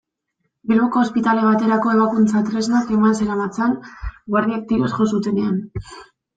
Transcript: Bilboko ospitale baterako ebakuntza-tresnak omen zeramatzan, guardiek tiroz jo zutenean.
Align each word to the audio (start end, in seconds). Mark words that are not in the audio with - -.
Bilboko 0.69 1.03
ospitale 1.07 1.43
baterako 1.47 1.91
ebakuntza-tresnak 1.97 2.91
omen 2.97 3.15
zeramatzan, 3.21 3.79
guardiek 4.35 4.67
tiroz 4.75 4.93
jo 4.99 5.11
zutenean. 5.15 5.65